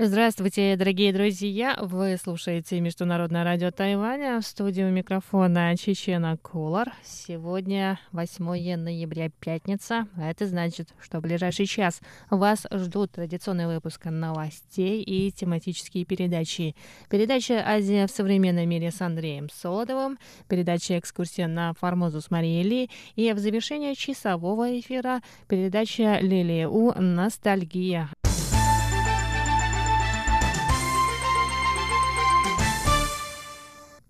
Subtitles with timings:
[0.00, 1.76] Здравствуйте, дорогие друзья!
[1.82, 4.40] Вы слушаете Международное радио Тайваня.
[4.40, 6.92] В студию микрофона Чечена Кулар.
[7.02, 10.06] Сегодня 8 ноября, пятница.
[10.16, 16.76] А это значит, что в ближайший час вас ждут традиционный выпуск новостей и тематические передачи.
[17.10, 22.90] Передача «Азия в современном мире» с Андреем Солодовым, передача «Экскурсия на Формозу» с Марией Ли
[23.16, 26.92] и в завершение часового эфира передача «Лилия У.
[26.92, 28.08] Ностальгия».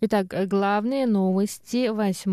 [0.00, 2.32] Итак, главные новости 8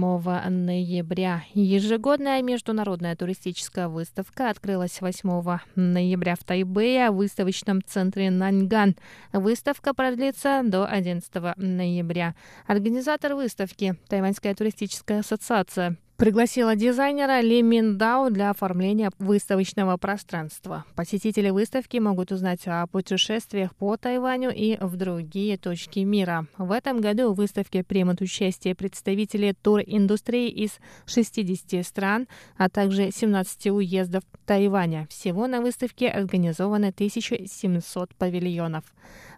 [0.49, 1.45] ноября.
[1.55, 8.95] Ежегодная международная туристическая выставка открылась 8 ноября в Тайбэе в выставочном центре Наньган.
[9.33, 12.35] Выставка продлится до 11 ноября.
[12.67, 20.85] Организатор выставки– Тайваньская туристическая ассоциация пригласила дизайнера Ли Миндао для оформления выставочного пространства.
[20.95, 26.47] Посетители выставки могут узнать о путешествиях по Тайваню и в другие точки мира.
[26.57, 32.27] В этом году в выставке примут участие представители туриндустрии из 60 стран,
[32.57, 35.07] а также 17 уездов Тайваня.
[35.09, 38.85] Всего на выставке организовано 1700 павильонов.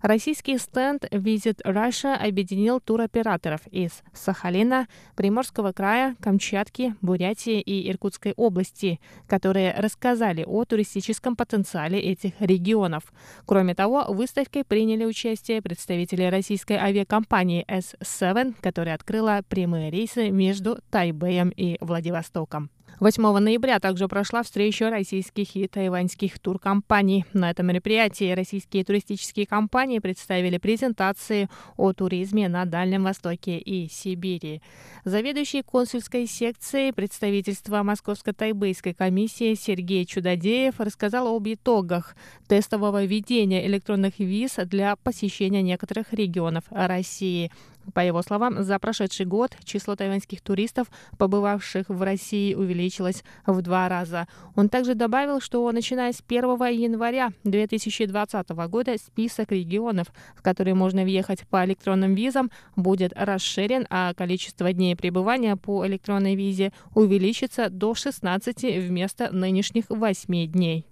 [0.01, 6.66] Российский стенд Visit Russia объединил туроператоров из Сахалина, Приморского края, Камчатки,
[7.01, 13.11] Бурятии и Иркутской области, которые рассказали о туристическом потенциале этих регионов.
[13.45, 20.79] Кроме того, в выставке приняли участие представители российской авиакомпании S7, которая открыла прямые рейсы между
[20.89, 22.69] Тайбэем и Владивостоком.
[22.99, 27.25] 8 ноября также прошла встреча российских и тайваньских туркомпаний.
[27.31, 34.63] На этом мероприятии российские туристические компании представили презентации о туризме на Дальнем Востоке и Сибири.
[35.05, 42.15] Заведующий консульской секцией представительства Московско-Тайбэйской комиссии Сергей Чудодеев рассказал об итогах
[42.47, 47.51] тестового введения электронных виз для посещения некоторых регионов России.
[47.93, 50.87] По его словам, за прошедший год число тайваньских туристов,
[51.17, 54.27] побывавших в России, увеличилось в два раза.
[54.55, 61.03] Он также добавил, что начиная с 1 января 2020 года список регионов, в которые можно
[61.03, 67.95] въехать по электронным визам, будет расширен, а количество дней пребывания по электронной визе увеличится до
[67.95, 70.85] 16 вместо нынешних 8 дней.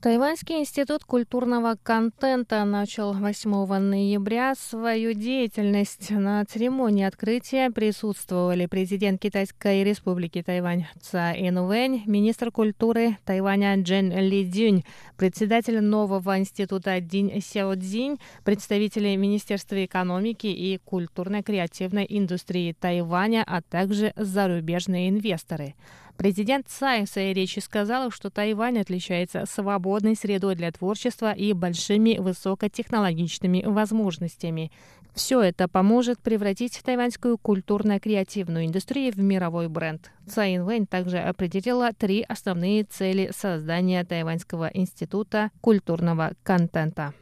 [0.00, 6.10] Тайваньский институт культурного контента начал 8 ноября свою деятельность.
[6.10, 14.44] На церемонии открытия присутствовали президент Китайской республики Тайвань Цаин Вэнь, министр культуры Тайваня Джен Ли
[14.44, 14.84] Дюнь,
[15.16, 24.12] председатель нового института Динь Сяо Цзинь, представители Министерства экономики и культурно-креативной индустрии Тайваня, а также
[24.14, 25.74] зарубежные инвесторы.
[26.18, 32.18] Президент Цай в своей речи сказал, что Тайвань отличается свободной средой для творчества и большими
[32.18, 34.72] высокотехнологичными возможностями.
[35.14, 40.10] Все это поможет превратить тайваньскую культурно-креативную индустрию в мировой бренд.
[40.26, 47.14] Цай Инвэнь также определила три основные цели создания Тайваньского института культурного контента.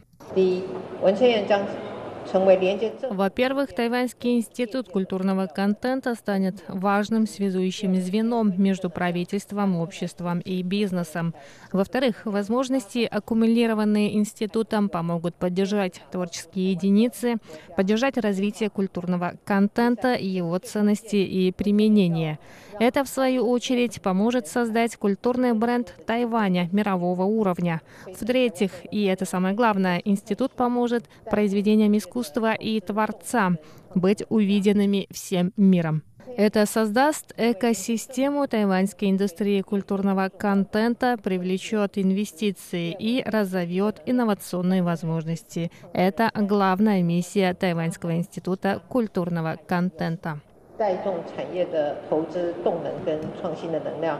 [3.10, 11.34] Во-первых, Тайваньский институт культурного контента станет важным связующим звеном между правительством, обществом и бизнесом.
[11.72, 17.36] Во-вторых, возможности, аккумулированные институтом, помогут поддержать творческие единицы,
[17.76, 22.38] поддержать развитие культурного контента, его ценности и применения.
[22.78, 27.80] Это, в свою очередь, поможет создать культурный бренд Тайваня мирового уровня.
[28.06, 32.25] В-третьих, и это самое главное, институт поможет произведениям искусства
[32.59, 33.57] и творцам
[33.95, 36.03] быть увиденными всем миром.
[36.37, 45.71] Это создаст экосистему тайваньской индустрии культурного контента, привлечет инвестиции и разовьет инновационные возможности.
[45.93, 50.39] Это главная миссия Тайваньского института культурного контента.
[50.81, 54.19] 带动产业的投资动能跟创新的能量。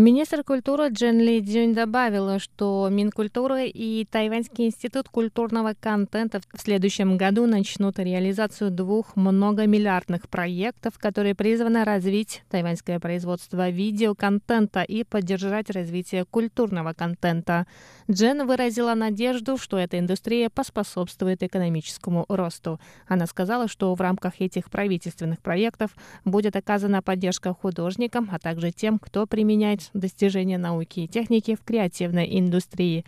[0.00, 7.18] Министр культуры Джен Ли Цзюнь добавила, что Минкультуры и Тайваньский институт культурного контента в следующем
[7.18, 16.24] году начнут реализацию двух многомиллиардных проектов, которые призваны развить тайваньское производство видеоконтента и поддержать развитие
[16.24, 17.66] культурного контента.
[18.10, 22.80] Джен выразила надежду, что эта индустрия поспособствует экономическому росту.
[23.06, 25.92] Она сказала, что в рамках этих правительственных проектов
[26.24, 32.36] будет оказана поддержка художникам, а также тем, кто применяет достижения науки и техники в креативной
[32.36, 33.04] индустрии.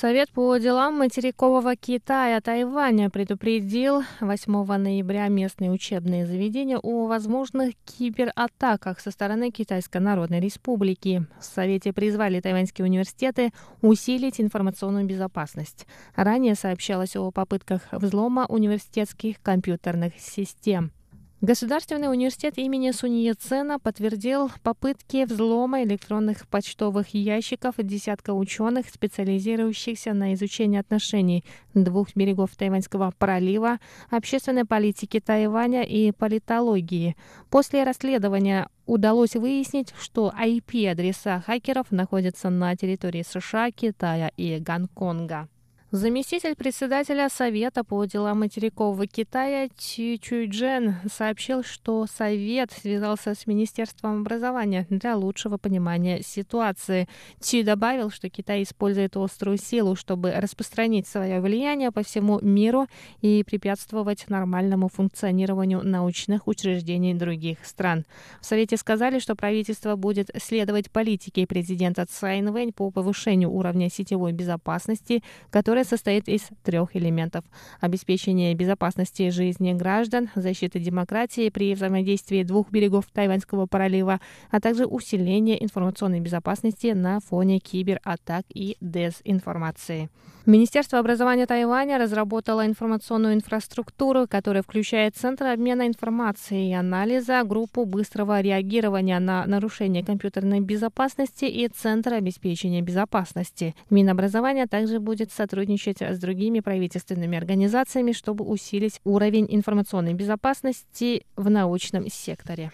[0.00, 9.00] Совет по делам материкового Китая Тайваня предупредил 8 ноября местные учебные заведения о возможных кибератаках
[9.00, 11.26] со стороны Китайской Народной Республики.
[11.40, 13.50] В Совете призвали тайваньские университеты
[13.82, 15.88] усилить информационную безопасность.
[16.14, 20.92] Ранее сообщалось о попытках взлома университетских компьютерных систем.
[21.40, 30.34] Государственный университет имени Сунье Цена подтвердил попытки взлома электронных почтовых ящиков десятка ученых, специализирующихся на
[30.34, 31.44] изучении отношений
[31.74, 33.78] двух берегов Тайваньского пролива,
[34.10, 37.14] общественной политики Тайваня и политологии.
[37.50, 45.48] После расследования удалось выяснить, что IP-адреса хакеров находятся на территории США, Китая и Гонконга.
[45.90, 54.20] Заместитель председателя Совета по делам материкового Китая Чи Чуйджен сообщил, что Совет связался с Министерством
[54.20, 57.08] образования для лучшего понимания ситуации.
[57.40, 62.86] Чи добавил, что Китай использует острую силу, чтобы распространить свое влияние по всему миру
[63.22, 68.04] и препятствовать нормальному функционированию научных учреждений других стран.
[68.42, 74.32] В Совете сказали, что правительство будет следовать политике президента Цай Инвэнь по повышению уровня сетевой
[74.32, 77.44] безопасности, которая которая состоит из трех элементов.
[77.80, 84.20] Обеспечение безопасности жизни граждан, защиты демократии при взаимодействии двух берегов Тайваньского пролива,
[84.50, 90.08] а также усиление информационной безопасности на фоне кибератак и дезинформации.
[90.48, 98.40] Министерство образования Тайваня разработало информационную инфраструктуру, которая включает Центр обмена информацией и анализа, группу быстрого
[98.40, 103.74] реагирования на нарушение компьютерной безопасности и Центр обеспечения безопасности.
[103.90, 105.67] Минобразование также будет сотрудничать
[106.14, 112.72] с другими правительственными организациями, чтобы усилить уровень информационной безопасности в научном секторе.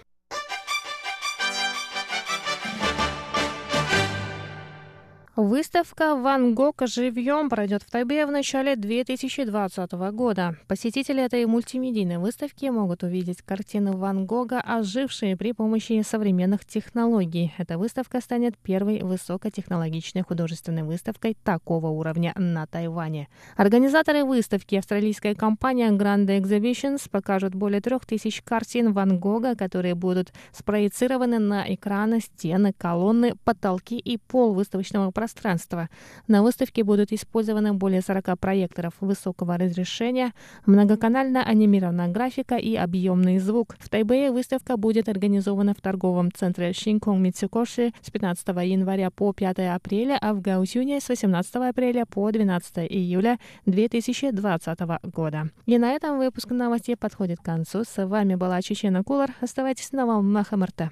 [5.37, 6.83] Выставка «Ван Гог.
[6.87, 10.57] Живьем» пройдет в Тайбе в начале 2020 года.
[10.69, 17.53] Посетители этой мультимедийной выставки могут увидеть картины Ван Гога, ожившие при помощи современных технологий.
[17.59, 23.27] Эта выставка станет первой высокотехнологичной художественной выставкой такого уровня на Тайване.
[23.57, 30.33] Организаторы выставки, австралийская компания Grand Exhibitions, покажут более трех тысяч картин Ван Гога, которые будут
[30.53, 35.89] спроецированы на экраны, стены, колонны, потолки и пол выставочного пространства пространства.
[36.29, 40.33] На выставке будут использованы более 40 проекторов высокого разрешения,
[40.67, 43.75] многоканальная анимированная графика и объемный звук.
[43.79, 49.59] В Тайбэе выставка будет организована в торговом центре Шинконг Митсукоши с 15 января по 5
[49.75, 55.49] апреля, а в Гаусюне с 18 апреля по 12 июля 2020 года.
[55.65, 57.85] И на этом выпуск новостей подходит к концу.
[57.85, 59.31] С вами была Чечена Кулар.
[59.41, 60.91] Оставайтесь на волнах МРТ.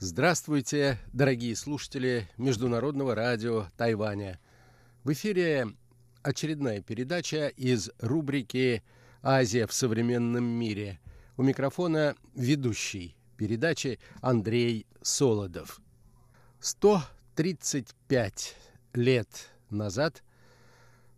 [0.00, 4.38] Здравствуйте, дорогие слушатели Международного радио Тайваня.
[5.02, 5.74] В эфире
[6.22, 8.84] очередная передача из рубрики
[9.22, 11.00] «Азия в современном мире».
[11.36, 15.80] У микрофона ведущий передачи Андрей Солодов.
[16.60, 18.54] 135
[18.92, 19.28] лет
[19.68, 20.22] назад,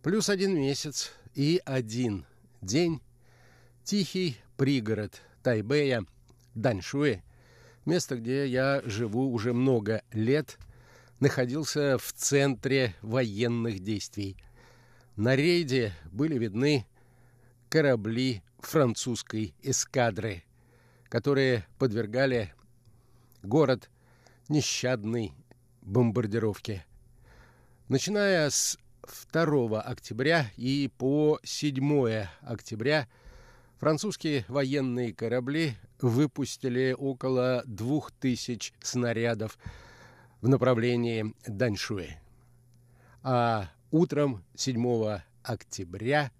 [0.01, 2.25] плюс один месяц и один
[2.63, 2.99] день,
[3.83, 6.03] тихий пригород Тайбэя,
[6.55, 7.21] Даньшуэ–
[7.85, 10.59] Место, где я живу уже много лет,
[11.19, 14.37] находился в центре военных действий.
[15.15, 16.85] На рейде были видны
[17.69, 20.43] корабли французской эскадры,
[21.09, 22.53] которые подвергали
[23.41, 23.89] город
[24.47, 25.33] нещадной
[25.81, 26.85] бомбардировке.
[27.87, 28.77] Начиная с
[29.31, 33.07] 2 октября и по 7 октября
[33.81, 39.57] французские военные корабли выпустили около двух тысяч снарядов
[40.39, 42.19] в направлении Даньшуэ.
[43.23, 46.31] А утром 7 октября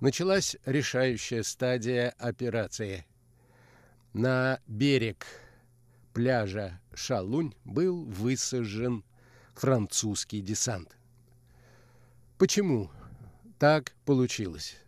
[0.00, 3.04] началась решающая стадия операции.
[4.14, 5.26] На берег
[6.14, 9.04] пляжа Шалунь был высажен
[9.52, 10.96] французский десант.
[12.38, 12.90] Почему
[13.58, 14.78] так получилось?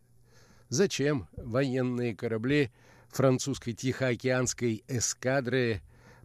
[0.68, 2.70] Зачем военные корабли–
[3.16, 5.80] французской Тихоокеанской эскадры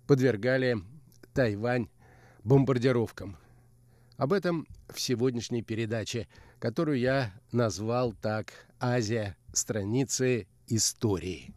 [0.07, 0.77] подвергали
[1.33, 1.89] Тайвань
[2.43, 3.37] бомбардировкам.
[4.17, 6.27] Об этом в сегодняшней передаче,
[6.59, 9.37] которую я назвал так «Азия.
[9.53, 11.53] Страницы истории».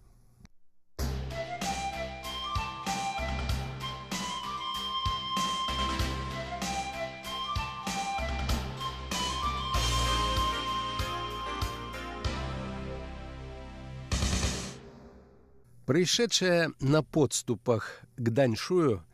[15.87, 19.05] Происшедшее на подступах к Даньшую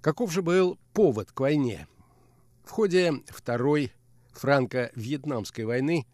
[0.00, 1.88] Каков же был повод к войне?
[2.64, 3.92] В ходе Второй
[4.34, 6.06] франко-вьетнамской войны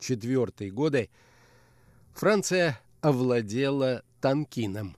[0.00, 1.10] 1883-1884 годы
[2.12, 4.96] Франция овладела Танкином.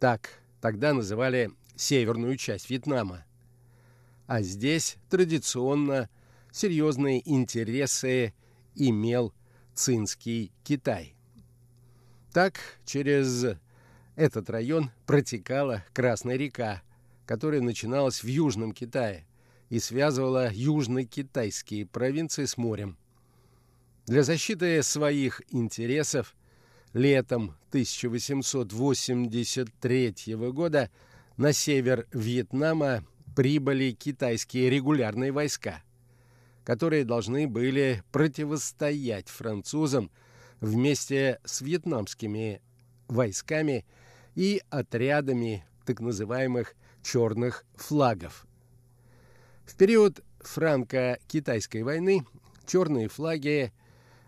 [0.00, 0.30] Так
[0.60, 3.24] тогда называли северную часть Вьетнама.
[4.26, 6.08] А здесь традиционно
[6.50, 8.32] серьезные интересы
[8.74, 9.32] имел
[9.74, 11.14] Цинский Китай.
[12.32, 13.56] Так через
[14.16, 16.82] этот район протекала Красная река,
[17.26, 19.26] которая начиналась в Южном Китае
[19.68, 22.96] и связывала южно-китайские провинции с морем.
[24.06, 26.36] Для защиты своих интересов
[26.92, 30.90] летом 1883 года
[31.38, 33.02] на север Вьетнама
[33.34, 35.82] прибыли китайские регулярные войска,
[36.64, 40.10] которые должны были противостоять французам
[40.60, 42.60] вместе с вьетнамскими
[43.08, 43.86] войсками
[44.34, 48.46] и отрядами так называемых черных флагов.
[49.64, 52.26] В период франко-китайской войны
[52.66, 53.72] черные флаги–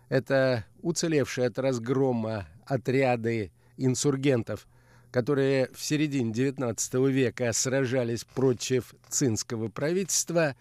[0.09, 4.67] это уцелевшие от разгрома отряды инсургентов,
[5.11, 10.55] которые в середине XIX века сражались против цинского правительства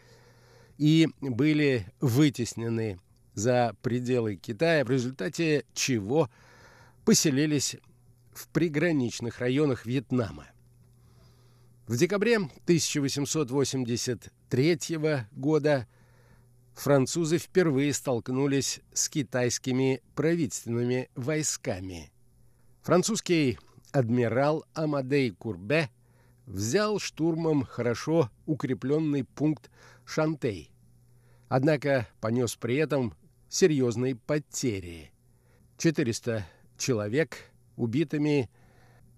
[0.78, 2.98] и были вытеснены
[3.34, 6.30] за пределы Китая, в результате чего
[7.04, 7.76] поселились
[8.32, 10.46] в приграничных районах Вьетнама.
[11.86, 14.78] В декабре 1883
[15.32, 15.86] года
[16.76, 22.12] французы впервые столкнулись с китайскими правительственными войсками.
[22.82, 23.58] Французский
[23.92, 25.90] адмирал Амадей Курбе
[26.44, 29.70] взял штурмом хорошо укрепленный пункт
[30.04, 30.70] Шантей,
[31.48, 33.14] однако понес при этом
[33.48, 35.10] серьезные потери.
[35.78, 37.38] 400 человек
[37.76, 38.50] убитыми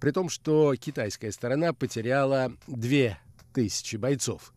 [0.01, 4.55] при том, что китайская сторона потеряла 2000 бойцов.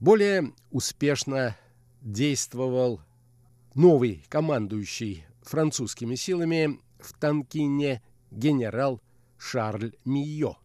[0.00, 1.56] Более успешно
[2.02, 3.00] действовал
[3.74, 9.00] новый командующий французскими силами в Танкине генерал
[9.38, 10.58] Шарль Мийо.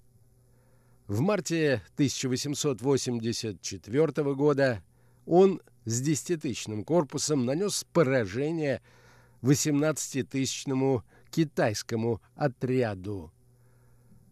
[1.08, 4.84] В марте 1884 года
[5.26, 8.82] он с десятитысячным корпусом нанес поражение
[9.42, 13.32] 18-тысячному китайскому отряду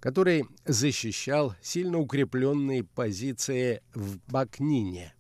[0.06, 5.16] который защищал сильно укрепленные позиции в Бакнине.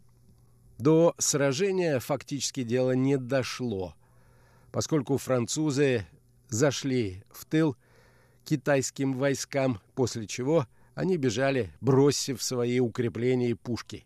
[0.78, 3.96] До сражения фактически дело не дошло,
[4.72, 6.06] поскольку французы
[6.50, 7.76] зашли в тыл
[8.44, 14.06] китайским войскам, после чего они бежали, бросив свои укрепления и пушки.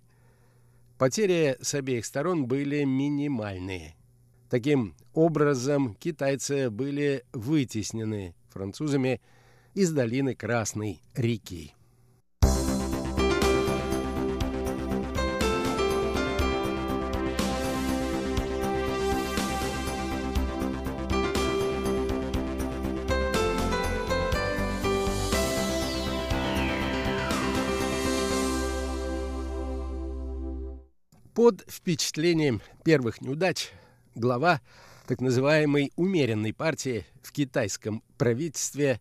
[0.98, 3.96] Потери с обеих сторон были минимальные.
[4.50, 9.22] Таким образом, китайцы были вытеснены французами–
[9.74, 11.74] из долины Красной реки.
[31.40, 33.72] Под впечатлением первых неудач
[34.14, 34.60] глава
[35.08, 39.00] так называемой умеренной партии в китайском правительстве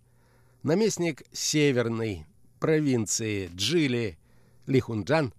[0.63, 2.27] наместник северной
[2.61, 4.17] провинции Джили
[4.67, 5.35] Лихунджан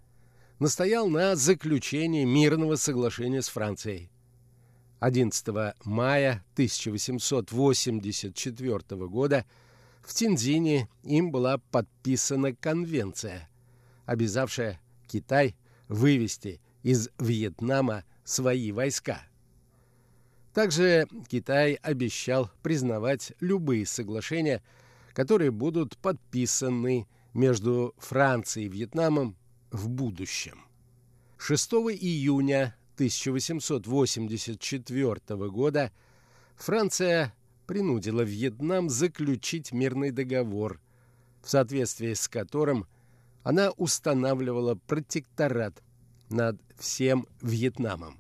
[0.59, 4.11] настоял на заключении мирного соглашения с Францией.
[4.99, 9.45] 11 мая 1884 года
[10.01, 13.49] в Тинзине им была подписана конвенция,
[14.05, 15.55] обязавшая Китай
[15.87, 19.21] вывести из Вьетнама свои войска.
[20.53, 24.61] Также Китай обещал признавать любые соглашения–
[25.19, 29.35] которые будут подписаны между Францией и Вьетнамом
[29.69, 30.61] в будущем.
[31.37, 35.91] 6 июня 1884 года
[36.55, 40.79] Франция принудила Вьетнам заключить мирный договор,
[41.41, 42.87] в соответствии с которым
[43.43, 45.83] она устанавливала протекторат
[46.29, 48.19] над всем Вьетнамом.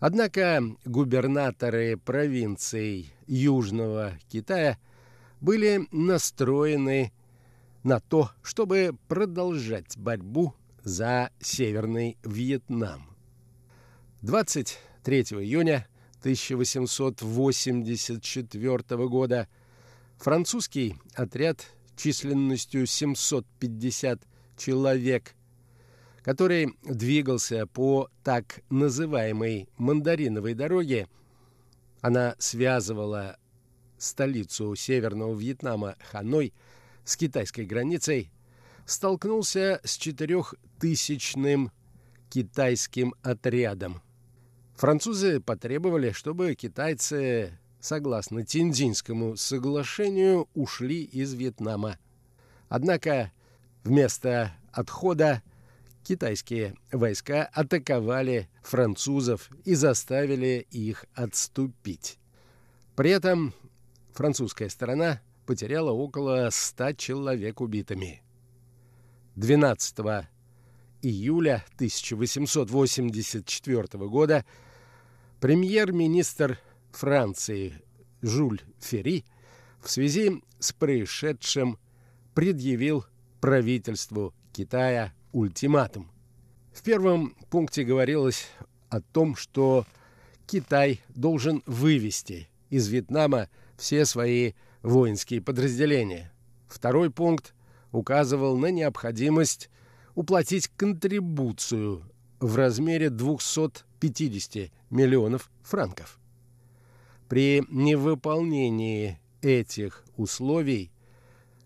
[0.00, 4.78] Однако губернаторы провинций Южного Китая
[5.40, 7.12] были настроены
[7.82, 13.16] на то, чтобы продолжать борьбу за Северный Вьетнам.
[14.22, 15.86] 23 июня
[16.20, 19.48] 1884 года
[20.16, 21.66] французский отряд
[21.96, 24.22] численностью 750
[24.56, 25.34] человек,
[26.28, 31.08] который двигался по так называемой «мандариновой дороге»,
[32.02, 33.38] она связывала
[33.96, 36.52] столицу Северного Вьетнама Ханой
[37.06, 38.30] с китайской границей,
[38.84, 41.72] столкнулся с четырехтысячным
[42.28, 44.02] китайским отрядом.
[44.76, 51.96] Французы потребовали, чтобы китайцы, согласно Тиньцзинскому соглашению, ушли из Вьетнама.
[52.68, 53.32] Однако
[53.82, 55.42] вместо отхода
[56.08, 62.18] китайские войска атаковали французов и заставили их отступить.
[62.96, 63.52] При этом
[64.14, 68.22] французская сторона потеряла около 100 человек убитыми.
[69.36, 69.98] 12
[71.02, 74.46] июля 1884 года
[75.40, 76.58] премьер-министр
[76.90, 77.82] Франции
[78.22, 79.26] Жюль Ферри
[79.82, 81.78] в связи с происшедшим
[82.32, 83.04] предъявил
[83.42, 86.10] правительству Китая ультиматум.
[86.72, 88.48] В первом пункте говорилось
[88.88, 89.86] о том, что
[90.46, 96.32] Китай должен вывести из Вьетнама все свои воинские подразделения.
[96.68, 97.54] Второй пункт
[97.92, 99.70] указывал на необходимость
[100.14, 102.02] уплатить контрибуцию
[102.40, 106.18] в размере 250 миллионов франков.
[107.28, 110.90] При невыполнении этих условий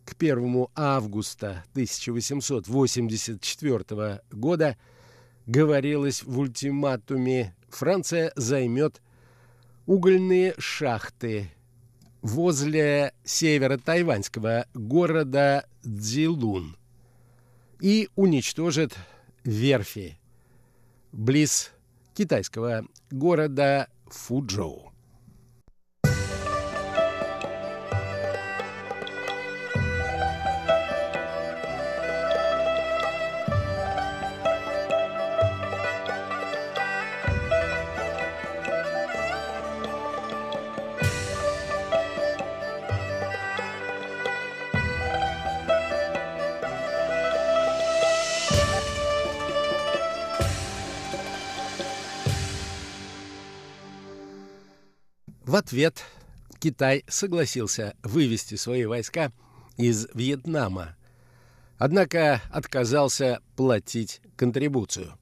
[0.04, 4.76] к 1 августа 1884 года
[5.46, 9.00] говорилось в ультиматуме Франция займет
[9.86, 11.50] угольные шахты
[12.20, 16.76] возле северо-тайваньского города Цзилун
[17.80, 18.94] и уничтожит
[19.44, 20.18] верфи
[21.10, 21.72] близ
[22.14, 24.91] китайского города Фуджоу.
[55.72, 56.04] Ответ
[56.58, 59.32] Китай согласился вывести свои войска
[59.78, 60.96] из Вьетнама,
[61.78, 65.14] однако отказался платить контрибуцию.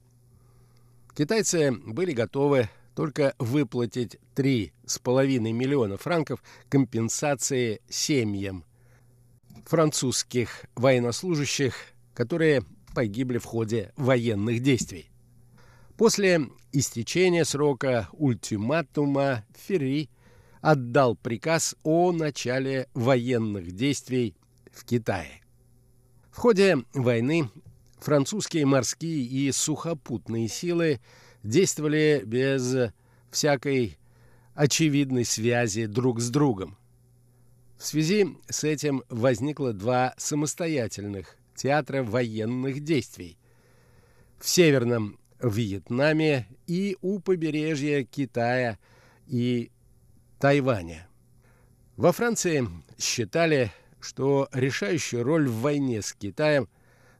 [1.15, 8.65] Китайцы были готовы только выплатить 3,5 миллиона франков компенсации семьям
[9.65, 11.73] французских военнослужащих,
[12.13, 15.09] которые погибли в ходе военных действий.
[15.95, 20.09] После истечения срока ультиматума Ферри
[20.61, 24.35] отдал приказ о начале военных действий
[24.71, 25.41] в Китае.
[26.31, 27.49] В ходе войны
[27.99, 31.01] французские морские и сухопутные силы
[31.43, 32.91] действовали без
[33.31, 33.97] всякой
[34.53, 36.77] очевидной связи друг с другом.
[37.77, 43.37] В связи с этим возникло два самостоятельных театра военных действий.
[44.39, 48.77] В Северном Вьетнаме и у побережья Китая
[49.27, 49.71] и
[50.41, 51.07] Тайваня.
[51.97, 56.67] Во Франции считали, что решающую роль в войне с Китаем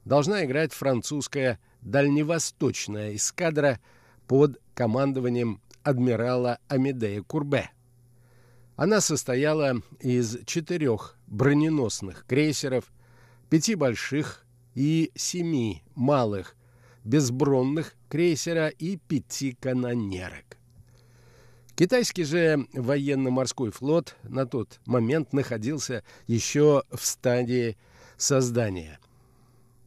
[0.06, 3.80] должна играть французская дальневосточная эскадра
[4.26, 7.70] под командованием адмирала Амедея Курбе.
[8.76, 12.92] Она состояла из четырех броненосных крейсеров,
[13.52, 16.56] пяти больших и семи малых
[17.04, 20.58] безбронных крейсера и пяти канонерок.
[21.82, 27.76] Китайский же военно-морской флот на тот момент находился еще в стадии
[28.18, 29.00] создания.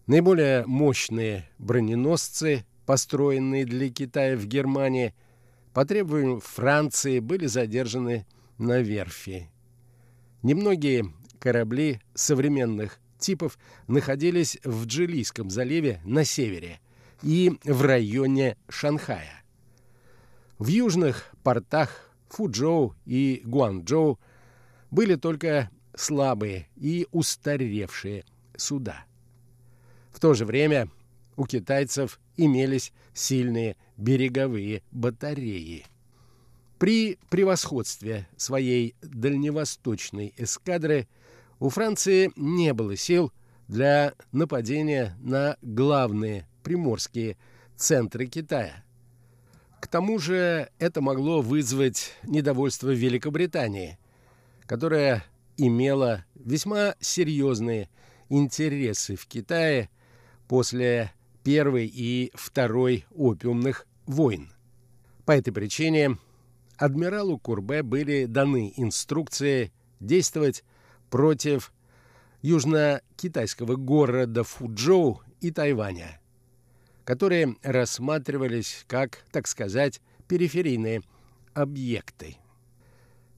[0.09, 5.15] Наиболее мощные броненосцы, построенные для Китая в Германии,
[5.73, 8.27] по требованию Франции были задержаны
[8.59, 9.49] на верфи.
[10.43, 16.81] Немногие корабли современных типов находились в Джилийском заливе на севере
[17.23, 19.44] и в районе Шанхая.
[20.59, 24.21] В южных портах Фуджоу и Гуанчжоу
[24.91, 28.25] были только слабые и устаревшие
[28.57, 29.05] суда.
[30.13, 30.89] В то же время
[31.37, 35.87] у китайцев имелись сильные береговые батареи.
[36.79, 41.09] При превосходстве своей дальневосточной эскадры
[41.59, 43.33] у Франции не было сил
[43.67, 47.37] для нападения на главные приморские
[47.77, 48.84] центры Китая
[49.85, 53.99] К тому же это могло вызвать недовольство Великобритании,
[54.65, 55.23] которая
[55.59, 57.91] имела весьма серьезные
[58.31, 59.91] интересы в Китае
[60.49, 64.55] после Первой и Второй опиумных войн.
[65.27, 66.17] По этой причине
[66.79, 69.71] адмиралу Курбе были даны инструкции
[70.01, 70.65] действовать
[71.11, 71.75] против
[72.41, 76.19] южно-китайского города Фуджоу и Тайваня,
[77.05, 81.03] которые рассматривались как, так сказать, периферийные
[81.53, 82.37] объекты.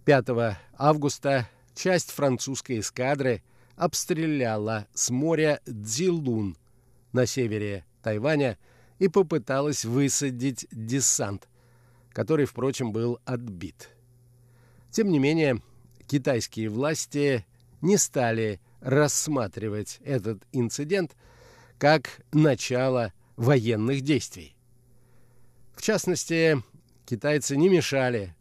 [0.05, 3.43] 5 августа часть французской эскадры
[3.75, 6.57] обстреляла с моря Дзилун
[7.13, 8.57] на севере Тайваня
[8.99, 11.49] и попыталась высадить десант,
[12.13, 13.91] который, впрочем, был отбит.
[14.91, 15.61] Тем не менее,
[16.07, 17.45] китайские власти
[17.83, 21.17] не стали рассматривать этот инцидент
[21.79, 24.57] как начало военных действий.
[25.75, 26.63] В частности,
[27.05, 28.35] китайцы не мешали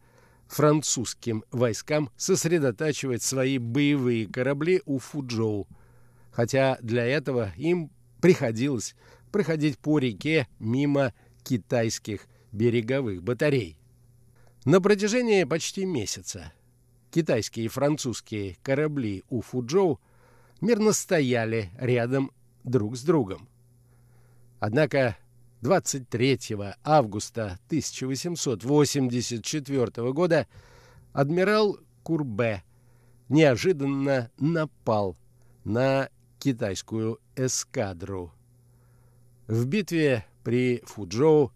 [0.47, 5.67] французским войскам сосредотачивать свои боевые корабли у Фуджоу,
[6.31, 8.95] хотя для этого им приходилось
[9.31, 13.77] проходить по реке мимо китайских береговых батарей.
[14.63, 16.53] На протяжении почти месяца
[17.11, 19.99] китайские и французские корабли у Фуджоу
[20.61, 22.31] мирно стояли рядом
[22.63, 23.47] друг с другом.
[24.59, 25.17] Однако
[25.61, 30.47] 23 августа 1884 года
[31.13, 32.63] адмирал Курбе
[33.29, 35.17] неожиданно напал
[35.63, 38.33] на китайскую эскадру.
[39.47, 41.51] В битве при Фуджоу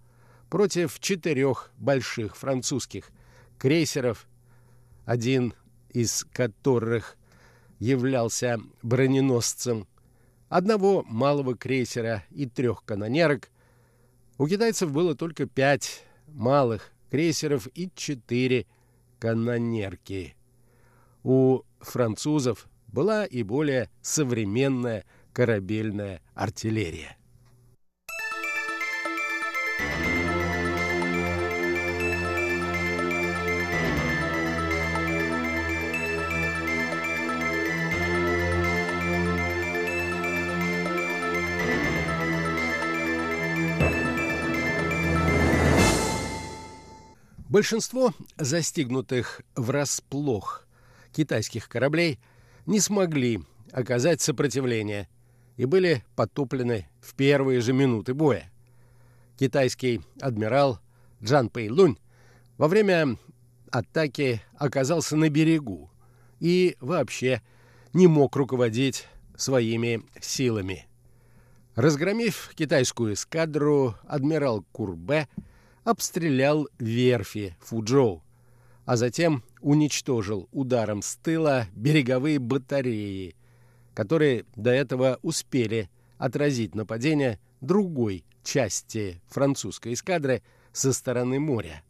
[0.49, 3.11] против четырех больших французских
[3.59, 4.27] крейсеров,
[5.05, 5.53] один
[5.89, 7.15] из которых
[7.77, 9.87] являлся броненосцем,
[10.49, 13.49] одного малого крейсера и трех канонерок,
[14.37, 18.65] у китайцев было только пять малых крейсеров и четыре
[19.19, 20.35] канонерки.
[21.23, 27.18] У французов была и более современная корабельная артиллерия.
[47.59, 50.65] Большинство застигнутых врасплох
[51.11, 52.17] китайских кораблей
[52.65, 53.41] не смогли
[53.73, 55.09] оказать сопротивление
[55.57, 58.49] и были потоплены в первые же минуты боя.
[59.37, 60.79] Китайский адмирал
[61.21, 61.97] Джан Пэй Лунь
[62.57, 63.17] во время
[63.71, 65.91] атаки оказался на берегу
[66.39, 67.41] и вообще
[67.91, 70.87] не мог руководить своими силами.
[71.75, 75.27] Разгромив китайскую эскадру, адмирал Курбе–
[75.83, 78.23] обстрелял верфи Фуджоу,
[78.85, 83.35] а затем уничтожил ударом с тыла береговые батареи,
[83.93, 91.83] которые до этого успели отразить нападение другой части французской эскадры со стороны моря.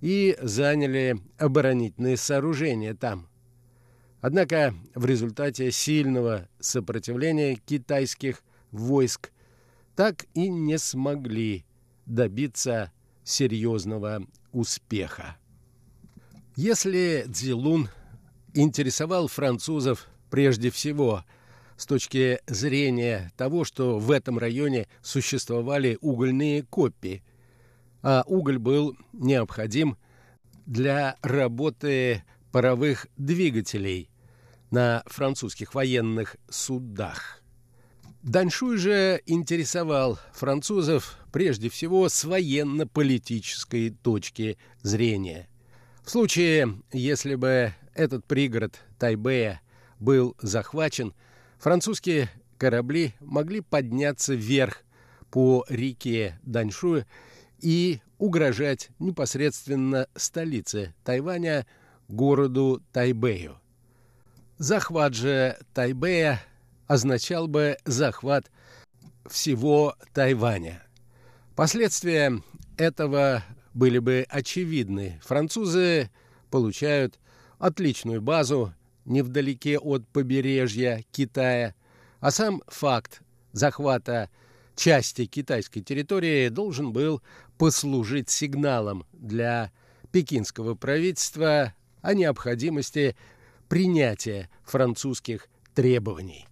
[0.00, 3.28] и заняли оборонительные сооружения там.
[4.20, 9.30] Однако в результате сильного сопротивления китайских войск
[9.94, 11.64] так и не смогли
[12.06, 12.90] добиться
[13.24, 15.36] серьезного успеха.
[16.56, 17.88] Если Цзилун
[18.52, 21.24] интересовал французов прежде всего
[21.76, 27.24] с точки зрения того, что в этом районе существовали угольные копии,
[28.02, 29.96] а уголь был необходим
[30.66, 34.08] для работы паровых двигателей
[34.70, 37.42] на французских военных судах.
[38.22, 45.48] Даньшуй же интересовал французов прежде всего с военно-политической точки зрения.
[46.04, 49.60] В случае, если бы этот пригород Тайбэя
[49.98, 51.12] был захвачен,
[51.58, 54.84] французские корабли могли подняться вверх
[55.32, 57.04] по реке Даньшуй
[57.60, 61.66] и угрожать непосредственно столице Тайваня,
[62.06, 63.58] городу Тайбэю.
[64.58, 66.40] Захват же Тайбэя
[66.86, 68.52] означал бы захват
[69.26, 70.83] всего Тайваня.
[71.56, 72.42] Последствия
[72.76, 75.20] этого были бы очевидны.
[75.24, 76.10] Французы
[76.50, 77.20] получают
[77.58, 81.74] отличную базу невдалеке от побережья Китая,
[82.18, 84.30] а сам факт захвата
[84.74, 87.22] части китайской территории должен был
[87.56, 89.70] послужить сигналом для
[90.10, 93.14] пекинского правительства о необходимости
[93.68, 96.48] принятия французских требований.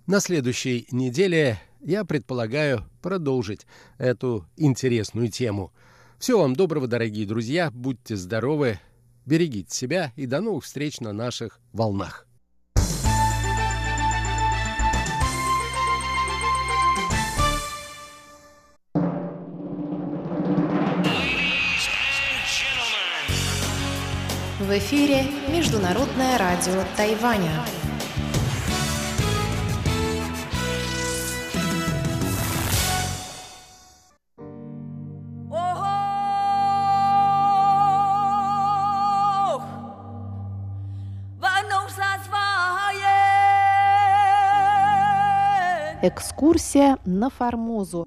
[0.06, 3.65] На следующей неделе я предполагаю продолжить
[3.97, 5.73] эту интересную тему.
[6.19, 8.80] Всего вам доброго, дорогие друзья, будьте здоровы,
[9.26, 12.27] берегите себя и до новых встреч на наших волнах.
[24.67, 27.49] В эфире Международное радио Тайваня.
[46.01, 48.06] Экскурсия на Формозу.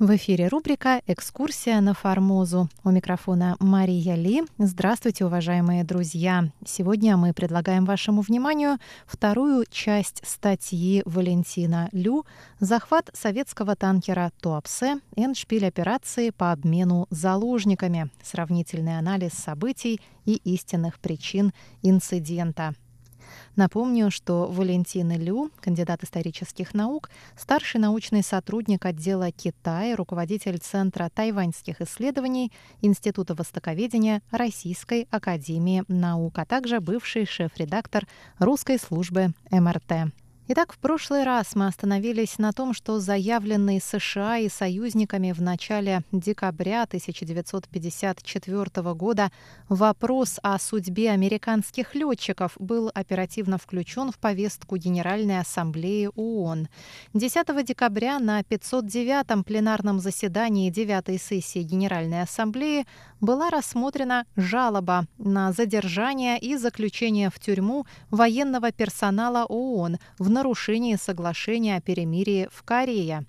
[0.00, 2.70] В эфире рубрика «Экскурсия на Формозу».
[2.84, 4.42] У микрофона Мария Ли.
[4.56, 6.50] Здравствуйте, уважаемые друзья!
[6.64, 12.24] Сегодня мы предлагаем вашему вниманию вторую часть статьи Валентина Лю
[12.60, 15.00] «Захват советского танкера Туапсе.
[15.16, 18.08] Эншпиль операции по обмену заложниками.
[18.22, 22.74] Сравнительный анализ событий и истинных причин инцидента».
[23.56, 31.80] Напомню, что Валентин Лю, кандидат исторических наук, старший научный сотрудник отдела Китая, руководитель Центра тайваньских
[31.80, 38.06] исследований Института востоковедения Российской академии наук, а также бывший шеф-редактор
[38.38, 40.12] русской службы МРТ.
[40.52, 46.02] Итак, в прошлый раз мы остановились на том, что заявленный США и союзниками в начале
[46.10, 49.30] декабря 1954 года
[49.68, 56.66] вопрос о судьбе американских летчиков был оперативно включен в повестку Генеральной Ассамблеи ООН.
[57.14, 62.86] 10 декабря на 509-м пленарном заседании 9 сессии Генеральной Ассамблеи
[63.20, 71.76] была рассмотрена жалоба на задержание и заключение в тюрьму военного персонала ООН в нарушении соглашения
[71.76, 73.26] о перемирии в Корее.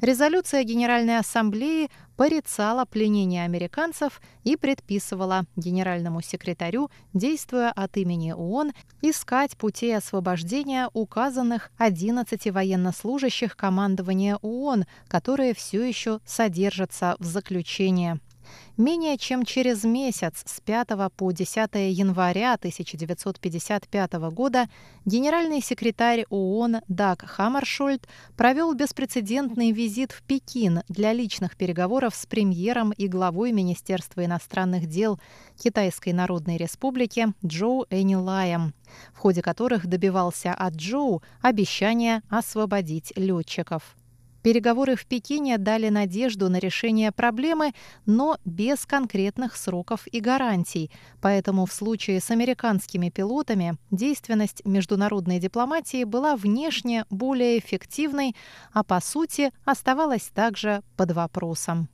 [0.00, 9.56] Резолюция Генеральной Ассамблеи порицала пленение американцев и предписывала генеральному секретарю, действуя от имени ООН, искать
[9.56, 18.18] пути освобождения указанных 11 военнослужащих командования ООН, которые все еще содержатся в заключении.
[18.80, 24.70] Менее чем через месяц, с 5 по 10 января 1955 года,
[25.04, 32.92] генеральный секретарь ООН Даг Хаммаршольд провел беспрецедентный визит в Пекин для личных переговоров с премьером
[32.92, 35.20] и главой Министерства иностранных дел
[35.62, 38.72] Китайской Народной Республики Джоу Энилаем,
[39.12, 43.94] в ходе которых добивался от Джоу обещания освободить летчиков.
[44.42, 47.72] Переговоры в Пекине дали надежду на решение проблемы,
[48.06, 50.90] но без конкретных сроков и гарантий.
[51.20, 58.34] Поэтому в случае с американскими пилотами действенность международной дипломатии была внешне более эффективной,
[58.72, 61.88] а по сути оставалась также под вопросом.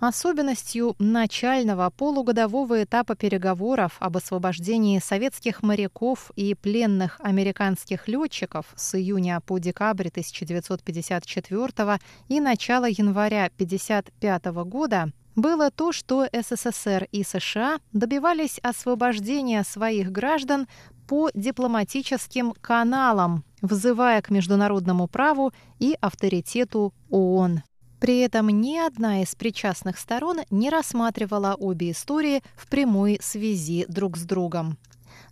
[0.00, 9.42] Особенностью начального полугодового этапа переговоров об освобождении советских моряков и пленных американских летчиков с июня
[9.44, 18.58] по декабрь 1954 и начало января 1955 года было то, что СССР и США добивались
[18.62, 20.66] освобождения своих граждан
[21.06, 27.62] по дипломатическим каналам, взывая к международному праву и авторитету ООН.
[28.00, 34.16] При этом ни одна из причастных сторон не рассматривала обе истории в прямой связи друг
[34.16, 34.78] с другом.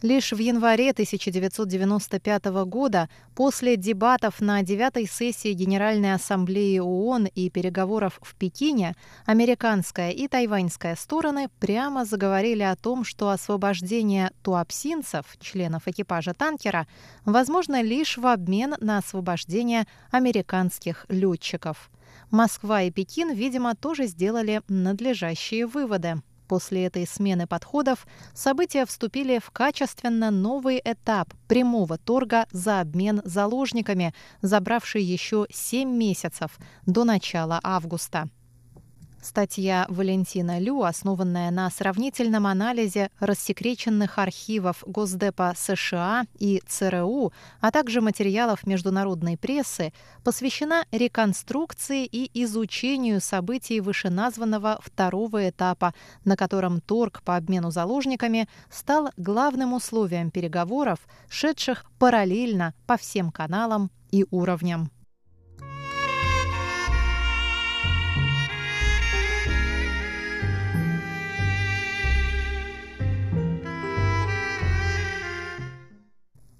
[0.00, 8.20] Лишь в январе 1995 года, после дебатов на девятой сессии Генеральной Ассамблеи ООН и переговоров
[8.22, 8.94] в Пекине,
[9.26, 16.86] американская и тайваньская стороны прямо заговорили о том, что освобождение туапсинцев, членов экипажа танкера,
[17.24, 21.90] возможно лишь в обмен на освобождение американских летчиков.
[22.30, 26.22] Москва и Пекин, видимо, тоже сделали надлежащие выводы.
[26.48, 34.14] После этой смены подходов события вступили в качественно новый этап прямого торга за обмен заложниками,
[34.40, 38.30] забравший еще 7 месяцев до начала августа.
[39.20, 48.00] Статья Валентина Лю, основанная на сравнительном анализе рассекреченных архивов Госдепа США и ЦРУ, а также
[48.00, 57.34] материалов международной прессы, посвящена реконструкции и изучению событий вышеназванного второго этапа, на котором торг по
[57.36, 64.90] обмену заложниками стал главным условием переговоров, шедших параллельно по всем каналам и уровням.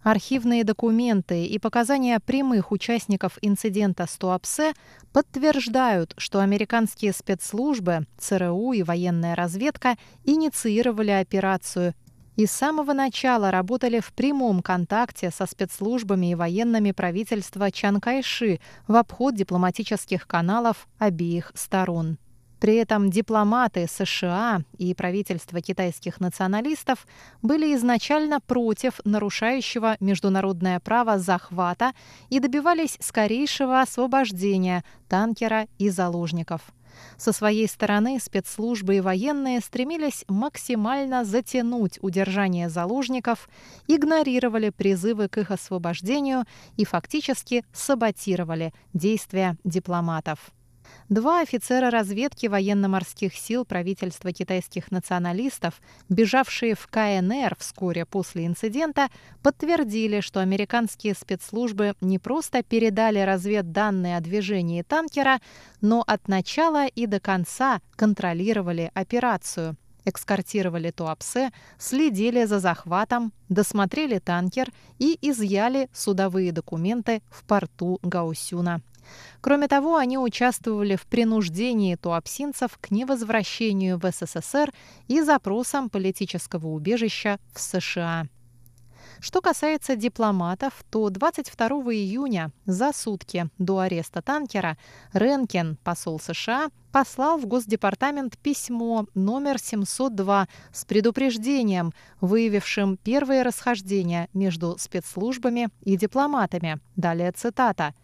[0.03, 4.73] Архивные документы и показания прямых участников инцидента с Туапсе
[5.13, 11.95] подтверждают, что американские спецслужбы, ЦРУ и военная разведка инициировали операцию
[12.37, 18.61] и с самого начала работали в прямом контакте со спецслужбами и военными правительства Чан Кайши
[18.87, 22.17] в обход дипломатических каналов обеих сторон.
[22.61, 27.07] При этом дипломаты США и правительство китайских националистов
[27.41, 31.93] были изначально против нарушающего международное право захвата
[32.31, 36.63] и добивались скорейшего освобождения танкера и заложников.
[37.17, 43.49] Со своей стороны спецслужбы и военные стремились максимально затянуть удержание заложников,
[43.87, 46.45] игнорировали призывы к их освобождению
[46.77, 50.53] и фактически саботировали действия дипломатов.
[51.09, 59.09] Два офицера разведки военно-морских сил правительства китайских националистов, бежавшие в КНР вскоре после инцидента,
[59.43, 65.41] подтвердили, что американские спецслужбы не просто передали разведданные о движении танкера,
[65.81, 69.77] но от начала и до конца контролировали операцию
[70.09, 78.81] экскортировали Туапсе, следили за захватом, досмотрели танкер и изъяли судовые документы в порту Гаусюна.
[79.41, 84.73] Кроме того, они участвовали в принуждении туапсинцев к невозвращению в СССР
[85.07, 88.27] и запросам политического убежища в США.
[89.21, 94.79] Что касается дипломатов, то 22 июня, за сутки до ареста танкера,
[95.13, 104.77] Ренкен, посол США, послал в Госдепартамент письмо номер 702 с предупреждением, выявившим первые расхождения между
[104.79, 106.79] спецслужбами и дипломатами.
[106.95, 107.95] Далее цитата.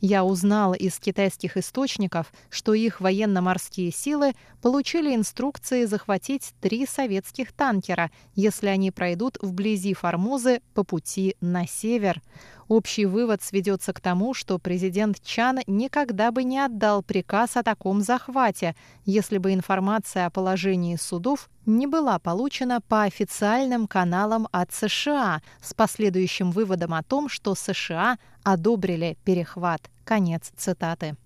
[0.00, 8.10] Я узнал из китайских источников, что их военно-морские силы получили инструкции захватить три советских танкера,
[8.34, 12.20] если они пройдут вблизи Формозы по пути на север.
[12.68, 18.00] Общий вывод сведется к тому, что президент Чан никогда бы не отдал приказ о таком
[18.00, 25.42] захвате, если бы информация о положении судов не была получена по официальным каналам от США
[25.62, 29.82] с последующим выводом о том, что США одобрили перехват.
[30.04, 31.16] Конец цитаты.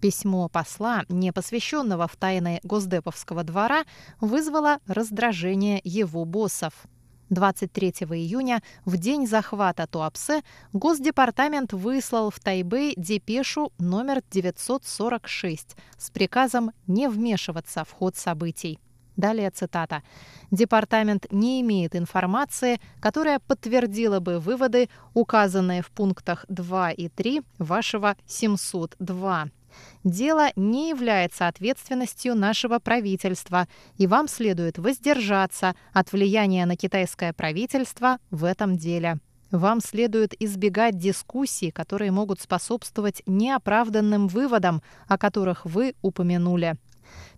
[0.00, 3.82] Письмо посла, не посвященного в тайны Госдеповского двора,
[4.20, 6.72] вызвало раздражение его боссов.
[7.30, 16.72] 23 июня, в день захвата Туапсе, Госдепартамент выслал в Тайбэй депешу номер 946 с приказом
[16.86, 18.78] не вмешиваться в ход событий.
[19.16, 20.04] Далее цитата.
[20.52, 28.16] «Департамент не имеет информации, которая подтвердила бы выводы, указанные в пунктах 2 и 3 вашего
[28.26, 29.48] 702
[30.04, 33.66] Дело не является ответственностью нашего правительства,
[33.96, 39.18] и вам следует воздержаться от влияния на китайское правительство в этом деле.
[39.50, 46.76] Вам следует избегать дискуссий, которые могут способствовать неоправданным выводам, о которых вы упомянули.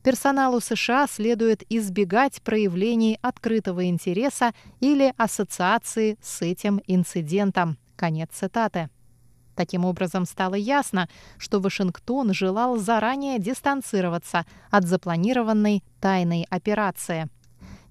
[0.03, 7.79] Персоналу США следует избегать проявлений открытого интереса или ассоциации с этим инцидентом.
[7.97, 8.89] Конец цитаты.
[9.61, 11.07] Таким образом, стало ясно,
[11.37, 17.29] что Вашингтон желал заранее дистанцироваться от запланированной тайной операции.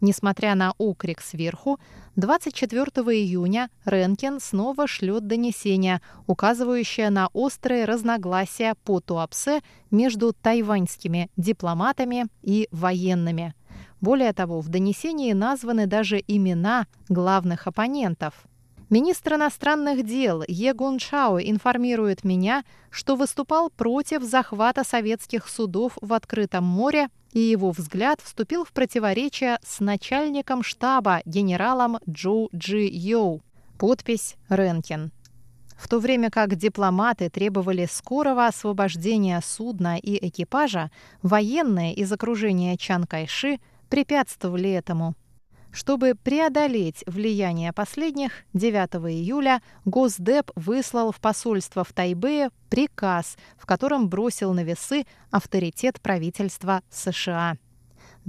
[0.02, 1.80] Несмотря на окрик сверху,
[2.16, 9.62] 24 июня Ренкин снова шлет донесение, указывающее на острые разногласия по Туапсе
[9.92, 13.54] между тайваньскими дипломатами и военными.
[14.02, 18.49] Более того, в донесении названы даже имена главных оппонентов.
[18.90, 26.12] Министр иностранных дел Е Гун Чао информирует меня, что выступал против захвата советских судов в
[26.12, 33.44] открытом море, и его взгляд вступил в противоречие с начальником штаба генералом Джу Джи Йоу.
[33.78, 35.12] Подпись «Ренкин».
[35.78, 40.90] В то время как дипломаты требовали скорого освобождения судна и экипажа,
[41.22, 45.14] военные из окружения Чан Кайши препятствовали этому.
[45.72, 54.10] Чтобы преодолеть влияние последних, 9 июля Госдеп выслал в посольство в Тайбэе приказ, в котором
[54.10, 57.58] бросил на весы авторитет правительства США.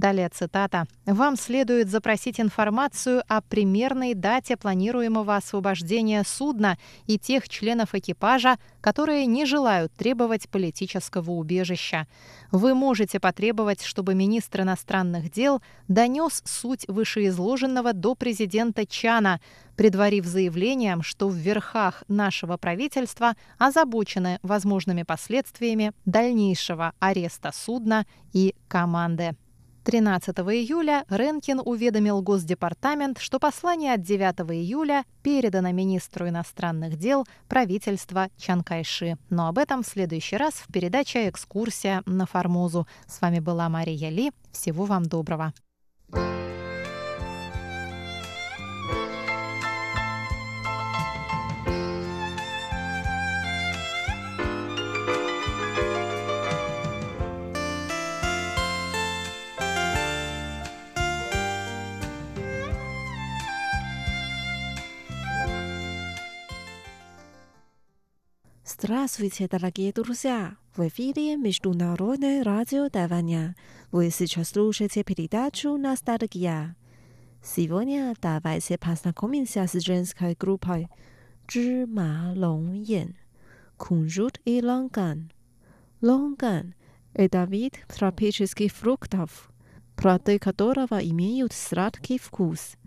[0.01, 0.85] Далее цитата.
[1.05, 9.27] «Вам следует запросить информацию о примерной дате планируемого освобождения судна и тех членов экипажа, которые
[9.27, 12.07] не желают требовать политического убежища.
[12.51, 19.39] Вы можете потребовать, чтобы министр иностранных дел донес суть вышеизложенного до президента Чана,
[19.75, 29.35] предварив заявлением, что в верхах нашего правительства озабочены возможными последствиями дальнейшего ареста судна и команды.
[29.83, 38.29] 13 июля Ренкин уведомил Госдепартамент, что послание от 9 июля передано министру иностранных дел правительства
[38.37, 39.17] Чанкайши.
[39.29, 42.87] Но об этом в следующий раз в передаче «Экскурсия на Формозу».
[43.07, 44.31] С вами была Мария Ли.
[44.51, 45.53] Всего вам доброго.
[68.83, 70.55] Здравствуйте, дорогие друзья!
[70.75, 73.55] В эфире Международное радио Тайваня.
[73.91, 76.75] Вы сейчас слушаете передачу «Ностальгия».
[77.43, 80.87] Сегодня давайте познакомимся с женской группой
[81.47, 83.17] «Чжма Лонgyен»
[83.77, 85.31] кунжут и лонган.
[86.01, 86.73] Лонган–
[87.13, 89.51] это вид тропических фруктов,
[89.95, 92.77] плоды которого имеют сладкий вкус.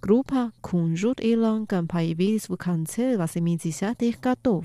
[0.00, 4.64] Группа «Кунжут и лонган» появилась в конце 80-х годов.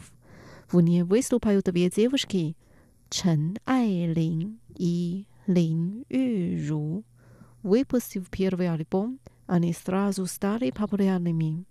[0.71, 2.55] В ней выступают две девушки–
[3.09, 7.03] Чен Айлин и Лин Юру.
[7.61, 11.65] Выпустив первый альбом, они сразу стали популярными.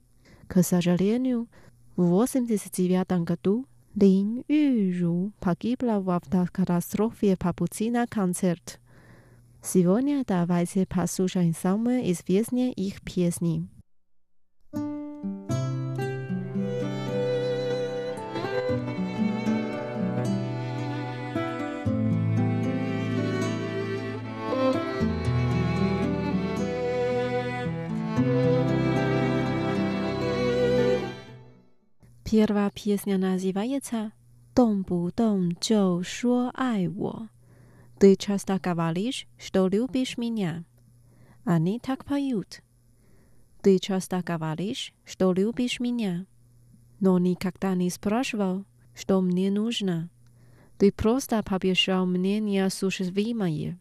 [0.48, 1.48] К сожалению,
[1.96, 8.80] в 1989 году Лин Юру погибла в автокатастрофе по пути на концерт.
[9.62, 13.66] Сегодня давайте послушаем самые известные их песни.
[32.30, 34.12] Первая песня называется
[34.54, 37.28] «Дом бу дом джо шо ай во».
[37.98, 40.64] Ты часто говоришь, что любишь меня.
[41.42, 42.62] Они так поют.
[43.62, 46.24] Ты часто говоришь, что любишь меня.
[47.00, 48.64] Но никогда не спрашивал,
[48.94, 50.08] что мне нужно.
[50.78, 53.76] Ты просто побежал мнение существимое.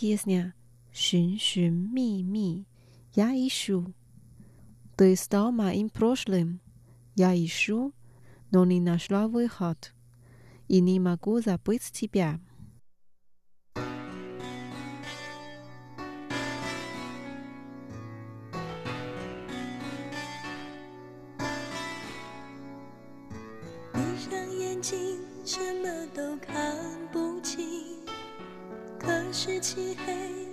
[0.00, 0.54] Песня
[0.92, 2.66] «Шин шин ми ми».
[3.16, 3.92] Я ищу.
[4.96, 6.60] Ты стал моим прошлым.
[7.16, 7.92] Я ищу,
[8.52, 9.92] но не нашла выход.
[10.68, 12.38] И не могу забыть тебя.
[29.78, 30.47] 漆黑。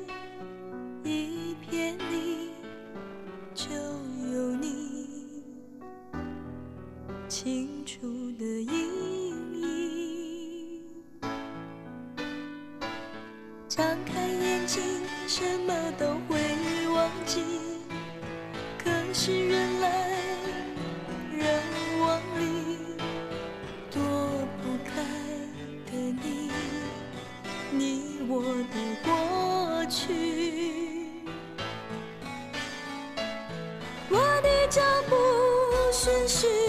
[34.68, 35.16] 脚步
[35.92, 36.65] 顺序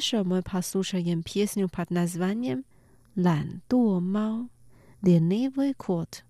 [0.00, 2.64] Дальше мы послушаем песню под названием
[3.16, 4.48] «Лан Дуо Мао»
[5.02, 6.24] «Ленивый кот».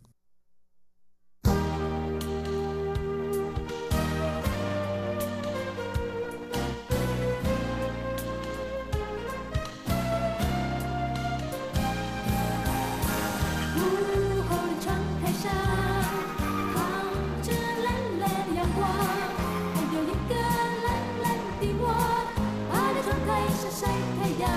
[23.81, 24.51] 晒太阳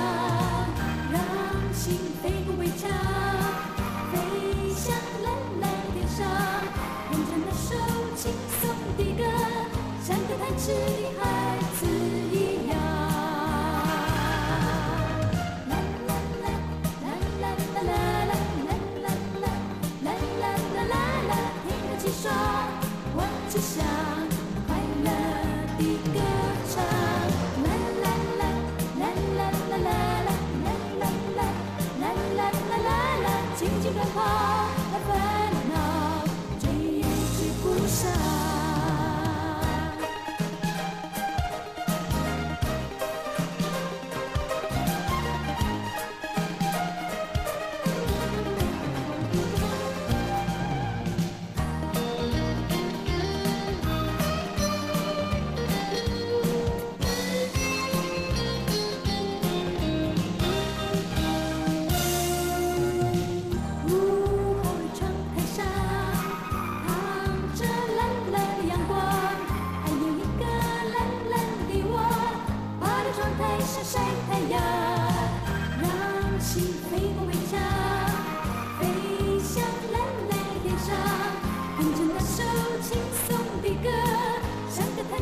[1.10, 3.33] 让心飞过围墙。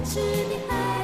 [0.04, 1.01] 是你还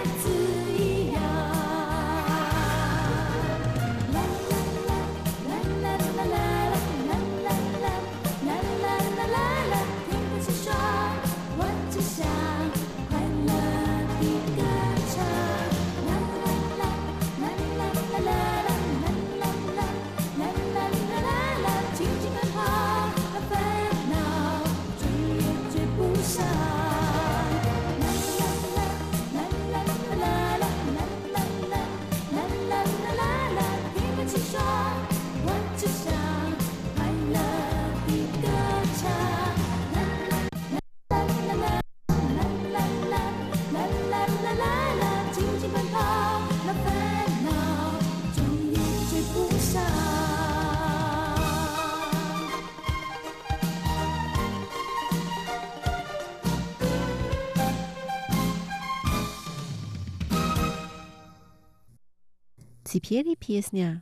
[62.97, 64.01] 是皮里皮斯呀，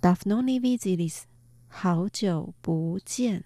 [0.00, 1.26] 达芙妮维吉里斯，
[1.68, 3.44] 好久不见。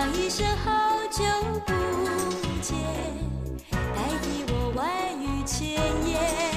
[0.00, 1.22] 叫一声好久
[1.66, 1.72] 不
[2.62, 2.78] 见，
[3.70, 4.82] 代替我万
[5.20, 5.68] 语千
[6.08, 6.49] 言。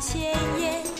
[0.00, 0.99] 千言。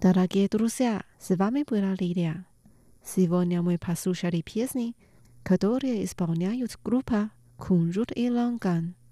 [0.00, 2.34] Dala je Rusija, zvani Prolidia,
[3.02, 4.92] si vona moja popularna pjesna,
[5.42, 9.03] kada je izbornojut grupa kundurilongan.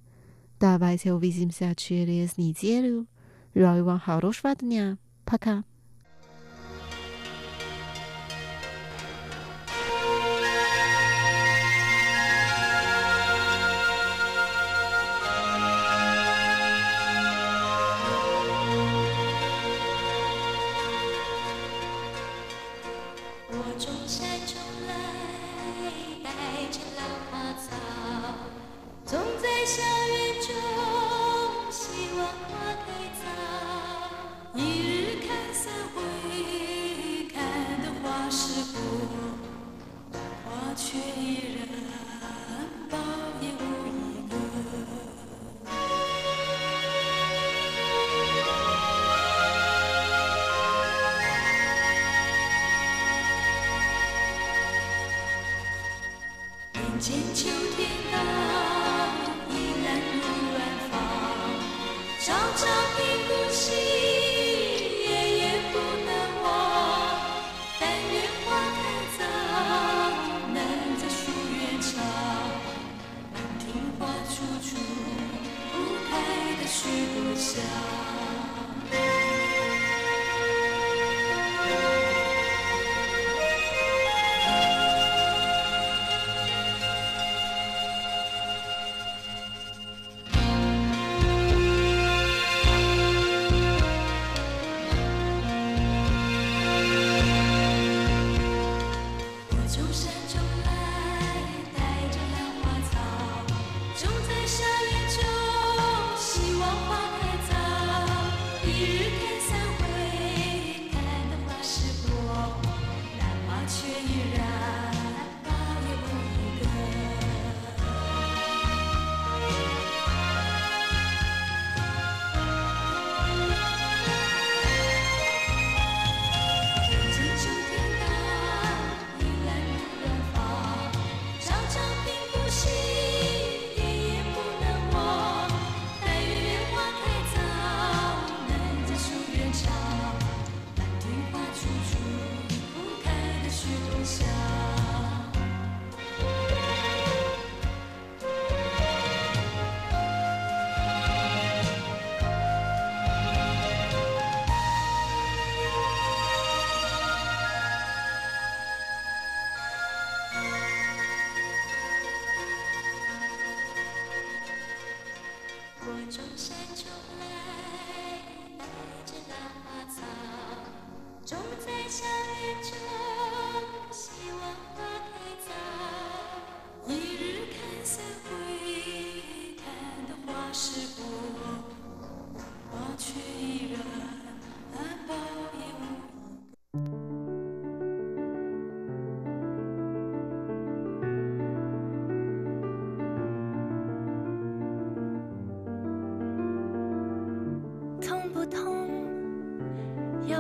[0.63, 3.09] Давайте увидимся через неделю.
[3.53, 4.97] Желаю вам хорошего дня.
[5.25, 5.65] Пока.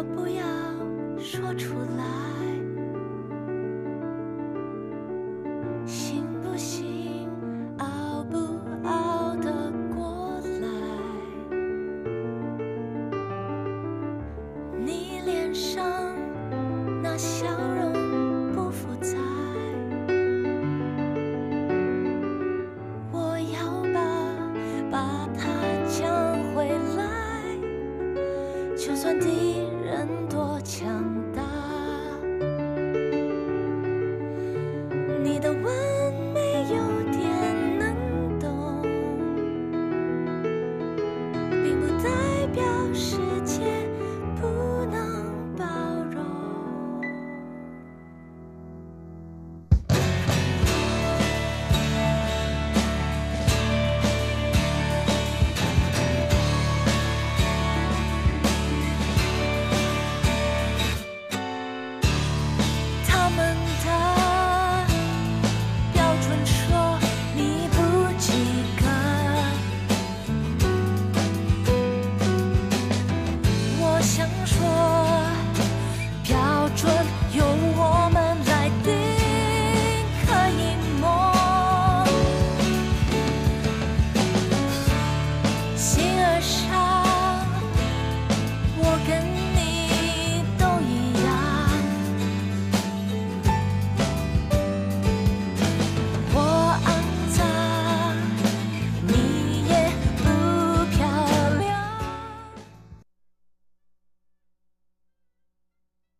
[0.02, 0.31] cowboy